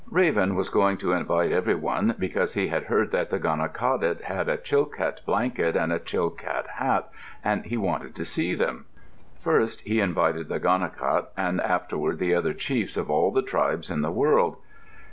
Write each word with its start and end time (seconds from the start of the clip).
Raven 0.09 0.55
was 0.55 0.69
going 0.71 0.97
to 0.97 1.11
invite 1.13 1.51
every 1.51 1.75
one 1.75 2.15
because 2.17 2.55
he 2.55 2.69
had 2.69 2.85
heard 2.85 3.11
that 3.11 3.29
the 3.29 3.37
Gonaqadet 3.37 4.21
had 4.21 4.49
a 4.49 4.57
Chilkat 4.57 5.23
blanket 5.27 5.75
and 5.75 5.93
a 5.93 5.99
Chilkat 5.99 6.65
hat 6.77 7.07
and 7.43 7.65
he 7.65 7.77
wanted 7.77 8.15
to 8.15 8.25
see 8.25 8.55
them. 8.55 8.85
First 9.41 9.81
he 9.81 9.99
invited 9.99 10.49
the 10.49 10.59
Gonaqadet 10.59 11.27
and 11.37 11.61
afterward 11.61 12.17
the 12.17 12.33
other 12.33 12.55
chiefs 12.55 12.97
of 12.97 13.11
all 13.11 13.29
the 13.29 13.43
tribes 13.43 13.91
in 13.91 14.01
the 14.01 14.11
world. 14.11 14.55